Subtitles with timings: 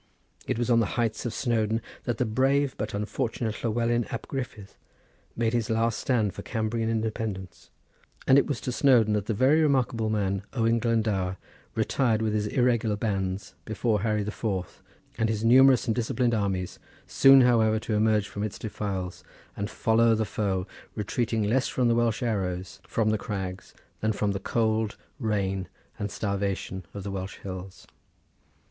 [0.47, 4.75] It was on the heights of Snowdon that the brave but unfortunate Llywelin ap Griffith
[5.35, 7.69] made his last stand for Cambrian independence;
[8.25, 11.37] and it was to Snowdon that that very remarkable man, Owen Glendower,
[11.75, 14.81] retired with his irregular bands before Harry the Fourth
[15.19, 19.23] and his numerous and disciplined armies, soon, however, to emerge from its defiles
[19.55, 20.65] and follow the foe,
[20.95, 25.67] retreating less from the Welsh arrows from the crags, than from the cold, rain,
[25.99, 27.85] and starvation of the Welsh hills.